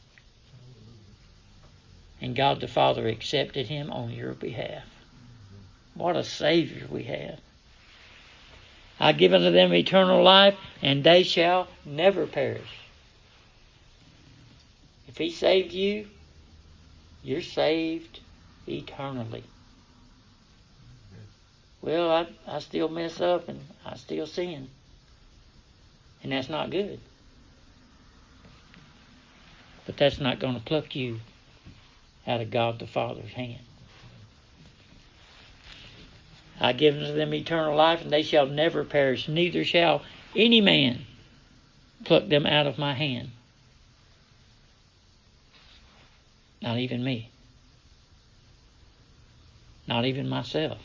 And 2.21 2.35
God 2.35 2.61
the 2.61 2.69
Father 2.69 3.07
accepted 3.09 3.67
Him 3.67 3.91
on 3.91 4.11
your 4.11 4.33
behalf. 4.33 4.85
What 5.95 6.17
a 6.17 6.25
Savior 6.25 6.87
we 6.91 7.05
have. 7.05 7.41
I 8.99 9.13
give 9.13 9.35
unto 9.35 9.51
them 9.51 9.75
eternal 9.75 10.23
life, 10.23 10.57
and 10.83 11.05
they 11.05 11.23
shall 11.23 11.69
never 11.85 12.27
perish 12.27 12.87
if 15.17 15.21
He 15.21 15.31
saved 15.31 15.73
you, 15.73 16.07
you're 17.25 17.41
saved 17.41 18.21
eternally. 18.69 19.45
Well, 21.81 22.11
I, 22.11 22.27
I 22.47 22.59
still 22.59 22.91
mess 22.91 23.19
up 23.19 23.49
and 23.49 23.59
I 23.87 23.97
still 23.97 24.27
sin. 24.27 24.69
And 26.23 26.33
that's 26.33 26.51
not 26.51 26.69
good. 26.69 27.01
But 29.87 29.97
that's 29.97 30.21
not 30.21 30.41
going 30.41 30.55
to 30.55 30.61
pluck 30.61 30.95
you 30.97 31.21
out 32.27 32.41
of 32.41 32.51
God 32.51 32.81
the 32.81 32.87
Father's 32.87 33.33
hand. 33.33 33.61
I 36.61 36.73
give 36.73 36.97
unto 36.97 37.15
them 37.15 37.33
eternal 37.33 37.77
life, 37.77 38.03
and 38.03 38.11
they 38.11 38.23
shall 38.23 38.47
never 38.47 38.85
perish, 38.85 39.29
neither 39.29 39.65
shall 39.65 40.03
any 40.35 40.61
man 40.61 41.07
pluck 42.05 42.29
them 42.29 42.47
out 42.47 42.67
of 42.67 42.79
my 42.79 42.95
hand. 42.95 43.31
Not 46.61 46.79
even 46.79 47.05
me. 47.05 47.31
Not 49.87 50.05
even 50.05 50.29
myself. 50.29 50.79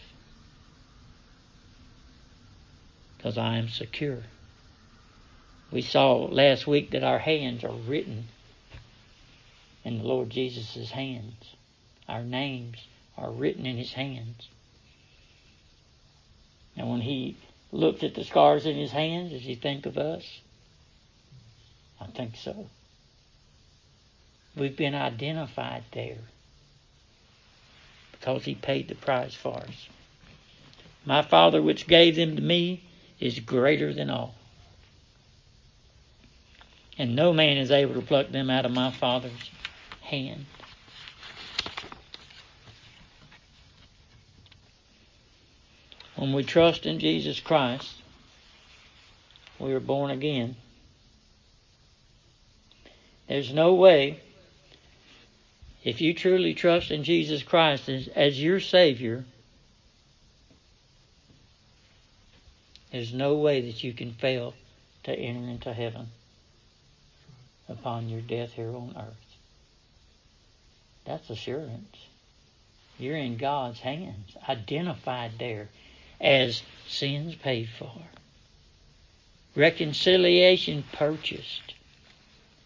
Because 3.17 3.37
I 3.37 3.57
am 3.57 3.69
secure. 3.69 4.19
We 5.71 5.81
saw 5.81 6.17
last 6.25 6.67
week 6.67 6.91
that 6.91 7.03
our 7.03 7.19
hands 7.19 7.63
are 7.63 7.71
written 7.71 8.25
in 9.83 9.99
the 9.99 10.03
Lord 10.03 10.29
Jesus' 10.29 10.91
hands. 10.91 11.55
Our 12.07 12.23
names 12.23 12.77
are 13.17 13.31
written 13.31 13.65
in 13.65 13.77
his 13.77 13.93
hands. 13.93 14.47
And 16.77 16.89
when 16.89 17.01
he 17.01 17.35
looked 17.71 18.03
at 18.03 18.15
the 18.15 18.23
scars 18.23 18.65
in 18.65 18.75
his 18.75 18.91
hands, 18.91 19.31
does 19.31 19.41
he 19.41 19.55
think 19.55 19.85
of 19.85 19.97
us? 19.97 20.41
I 21.99 22.05
think 22.07 22.35
so. 22.35 22.67
We've 24.55 24.75
been 24.75 24.95
identified 24.95 25.83
there 25.91 26.17
because 28.11 28.43
he 28.43 28.55
paid 28.55 28.87
the 28.87 28.95
price 28.95 29.33
for 29.33 29.57
us. 29.57 29.87
My 31.05 31.21
Father, 31.21 31.61
which 31.61 31.87
gave 31.87 32.15
them 32.15 32.35
to 32.35 32.41
me, 32.41 32.83
is 33.19 33.39
greater 33.39 33.93
than 33.93 34.09
all. 34.09 34.35
And 36.97 37.15
no 37.15 37.33
man 37.33 37.57
is 37.57 37.71
able 37.71 37.95
to 37.95 38.01
pluck 38.01 38.29
them 38.29 38.49
out 38.49 38.65
of 38.65 38.71
my 38.71 38.91
Father's 38.91 39.49
hand. 40.11 40.45
When 46.17 46.33
we 46.33 46.43
trust 46.43 46.85
in 46.85 46.99
Jesus 46.99 47.39
Christ, 47.39 47.95
we 49.57 49.73
are 49.73 49.79
born 49.79 50.11
again. 50.11 50.55
There's 53.27 53.53
no 53.53 53.73
way 53.73 54.19
if 55.83 56.01
you 56.01 56.13
truly 56.13 56.53
trust 56.53 56.91
in 56.91 57.03
Jesus 57.03 57.41
Christ 57.41 57.89
as, 57.89 58.07
as 58.09 58.41
your 58.41 58.59
Savior, 58.59 59.23
there's 62.91 63.13
no 63.13 63.35
way 63.35 63.61
that 63.61 63.83
you 63.83 63.93
can 63.93 64.11
fail 64.13 64.53
to 65.03 65.11
enter 65.11 65.49
into 65.49 65.73
heaven. 65.73 66.09
upon 67.67 68.09
your 68.09 68.21
death 68.21 68.51
here 68.53 68.75
on 68.75 68.93
earth. 68.97 69.30
That's 71.05 71.29
assurance. 71.29 71.97
You're 72.97 73.17
in 73.17 73.37
God's 73.37 73.79
hands, 73.79 74.35
identified 74.47 75.31
there 75.39 75.69
as 76.19 76.61
sins 76.87 77.35
paid 77.35 77.69
for. 77.79 77.91
Reconciliation 79.55 80.83
purchased 80.93 81.73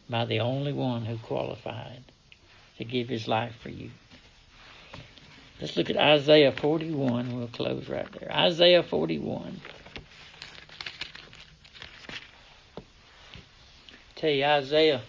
by 0.09 0.25
the 0.25 0.41
only 0.41 0.73
one 0.73 1.05
who 1.05 1.17
qualified 1.17 2.03
to 2.77 2.83
give 2.83 3.07
his 3.07 3.27
life 3.27 3.55
for 3.61 3.69
you. 3.69 3.89
Let's 5.61 5.77
look 5.77 5.89
at 5.89 5.97
Isaiah 5.97 6.51
41. 6.51 7.37
We'll 7.37 7.47
close 7.47 7.87
right 7.87 8.07
there. 8.19 8.31
Isaiah 8.31 8.83
41. 8.83 9.61
Tell 14.15 14.29
you, 14.29 14.43
Isaiah, 14.43 15.01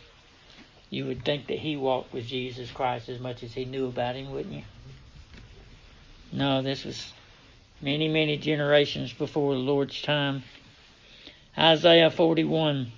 you 0.91 1.07
would 1.07 1.25
think 1.25 1.49
that 1.49 1.59
he 1.59 1.77
walked 1.77 2.13
with 2.13 2.27
Jesus 2.27 2.71
Christ 2.71 3.09
as 3.09 3.19
much 3.19 3.43
as 3.43 3.53
he 3.53 3.65
knew 3.65 3.87
about 3.87 4.15
him, 4.15 4.31
wouldn't 4.31 4.55
you? 4.55 4.63
No, 6.33 6.63
this 6.63 6.85
was 6.85 7.13
many, 7.81 8.09
many 8.09 8.37
generations 8.37 9.13
before 9.13 9.55
the 9.55 9.61
Lord's 9.61 10.01
time. 10.01 10.43
Isaiah 11.59 12.11
41, 12.11 12.93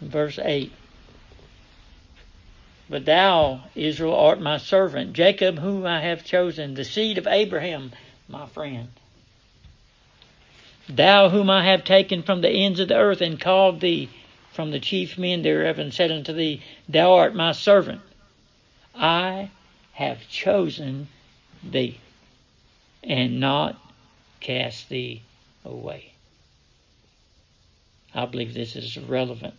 verse 0.00 0.38
8. 0.42 0.72
But 2.88 3.06
thou, 3.06 3.62
Israel, 3.74 4.14
art 4.14 4.40
my 4.40 4.58
servant, 4.58 5.14
Jacob, 5.14 5.58
whom 5.58 5.86
I 5.86 6.00
have 6.00 6.24
chosen, 6.24 6.74
the 6.74 6.84
seed 6.84 7.16
of 7.16 7.26
Abraham, 7.26 7.92
my 8.28 8.46
friend. 8.46 8.88
Thou, 10.88 11.30
whom 11.30 11.48
I 11.48 11.64
have 11.64 11.82
taken 11.84 12.22
from 12.22 12.42
the 12.42 12.50
ends 12.50 12.78
of 12.78 12.88
the 12.88 12.96
earth, 12.96 13.20
and 13.20 13.40
called 13.40 13.80
thee 13.80 14.10
from 14.52 14.70
the 14.70 14.80
chief 14.80 15.16
men 15.16 15.42
thereof, 15.42 15.78
and 15.78 15.94
said 15.94 16.12
unto 16.12 16.32
thee, 16.32 16.60
Thou 16.88 17.14
art 17.14 17.34
my 17.34 17.52
servant. 17.52 18.02
I 18.94 19.50
have 19.92 20.28
chosen 20.28 21.08
thee, 21.62 21.98
and 23.02 23.40
not 23.40 23.80
cast 24.40 24.88
thee 24.88 25.22
away. 25.64 26.12
I 28.14 28.26
believe 28.26 28.54
this 28.54 28.76
is 28.76 28.96
relevant 28.98 29.54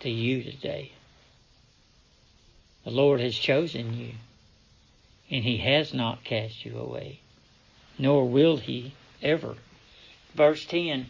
to 0.00 0.10
you 0.10 0.42
today. 0.42 0.90
The 2.84 2.90
Lord 2.90 3.20
has 3.20 3.38
chosen 3.38 3.98
you, 3.98 4.12
and 5.30 5.44
He 5.44 5.58
has 5.58 5.94
not 5.94 6.24
cast 6.24 6.64
you 6.64 6.78
away, 6.78 7.20
nor 7.98 8.28
will 8.28 8.56
He 8.56 8.92
ever. 9.22 9.56
Verse 10.36 10.66
10 10.66 11.06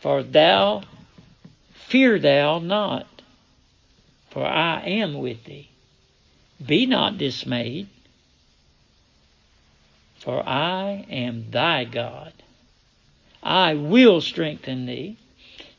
For 0.00 0.22
thou 0.22 0.82
fear 1.74 2.18
thou 2.18 2.58
not, 2.58 3.06
for 4.30 4.46
I 4.46 4.80
am 4.80 5.18
with 5.18 5.44
thee. 5.44 5.68
Be 6.64 6.86
not 6.86 7.18
dismayed, 7.18 7.88
for 10.18 10.42
I 10.48 11.04
am 11.10 11.50
thy 11.50 11.84
God. 11.84 12.32
I 13.42 13.74
will 13.74 14.22
strengthen 14.22 14.86
thee. 14.86 15.18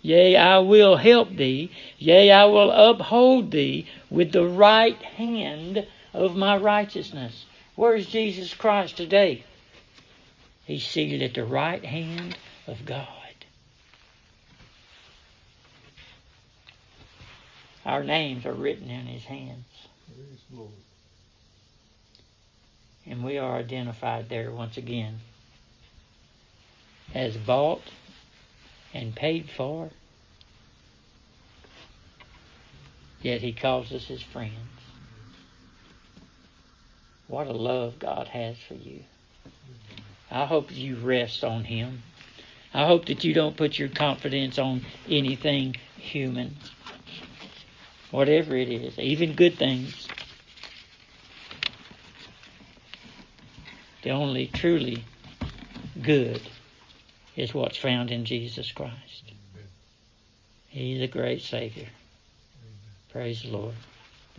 Yea, 0.03 0.35
I 0.35 0.59
will 0.59 0.97
help 0.97 1.35
thee. 1.35 1.71
Yea, 1.97 2.29
I 2.29 2.45
will 2.45 2.69
uphold 2.69 3.49
thee 3.49 3.87
with 4.11 4.31
the 4.31 4.45
right 4.45 5.01
hand 5.01 5.87
of 6.13 6.35
my 6.35 6.55
righteousness. 6.55 7.45
Where's 7.75 8.05
Jesus 8.05 8.53
Christ 8.53 8.95
today? 8.95 9.43
He's 10.65 10.85
seated 10.85 11.23
at 11.23 11.33
the 11.33 11.43
right 11.43 11.83
hand 11.83 12.37
of 12.67 12.85
God. 12.85 13.07
Our 17.85 18.03
names 18.03 18.45
are 18.45 18.53
written 18.53 18.89
in 18.89 19.05
His 19.05 19.23
hands. 19.25 19.65
Praise 20.07 20.39
the 20.49 20.57
Lord. 20.57 20.71
And 23.05 23.23
we 23.23 23.37
are 23.37 23.57
identified 23.57 24.29
there 24.29 24.51
once 24.51 24.77
again 24.77 25.19
as 27.13 27.37
bought 27.37 27.83
and 28.93 29.15
paid 29.15 29.49
for. 29.49 29.89
Yet 33.21 33.41
he 33.41 33.53
calls 33.53 33.91
us 33.91 34.05
his 34.05 34.21
friends. 34.21 34.53
What 37.27 37.47
a 37.47 37.53
love 37.53 37.97
God 37.97 38.27
has 38.27 38.57
for 38.67 38.75
you. 38.75 39.01
I 40.29 40.45
hope 40.45 40.75
you 40.75 40.97
rest 40.97 41.43
on 41.43 41.63
him. 41.63 42.03
I 42.75 42.85
hope 42.87 43.05
that 43.05 43.23
you 43.23 43.33
don't 43.33 43.55
put 43.55 43.79
your 43.79 43.87
confidence 43.87 44.59
on 44.59 44.81
anything 45.09 45.77
human. 45.95 46.57
Whatever 48.11 48.57
it 48.57 48.69
is, 48.69 48.99
even 48.99 49.33
good 49.33 49.57
things. 49.57 50.09
The 54.03 54.09
only 54.09 54.47
truly 54.47 55.05
good 56.01 56.41
is 57.37 57.53
what's 57.53 57.77
found 57.77 58.11
in 58.11 58.25
Jesus 58.25 58.69
Christ. 58.73 59.31
He's 60.67 61.01
a 61.01 61.07
great 61.07 61.43
Savior. 61.43 61.87
Praise 63.09 63.43
the 63.43 63.51
Lord. 63.51 63.75